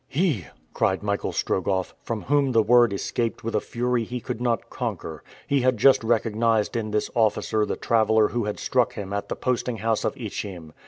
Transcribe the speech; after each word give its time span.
"He!" 0.07 0.47
cried 0.73 1.03
Michael 1.03 1.31
Strogoff, 1.31 1.93
from 2.01 2.23
whom 2.23 2.53
the 2.53 2.63
word 2.63 2.91
escaped 2.91 3.43
with 3.43 3.53
a 3.53 3.59
fury 3.59 4.03
he 4.03 4.19
could 4.19 4.41
not 4.41 4.67
conquer. 4.67 5.23
He 5.45 5.61
had 5.61 5.77
just 5.77 6.03
recognized 6.03 6.75
in 6.75 6.89
this 6.89 7.11
officer 7.13 7.67
the 7.67 7.75
traveler 7.77 8.29
who 8.29 8.45
had 8.45 8.57
struck 8.59 8.93
him 8.93 9.13
at 9.13 9.29
the 9.29 9.35
posting 9.35 9.77
house 9.77 10.03
of 10.03 10.15
Ichim. 10.17 10.73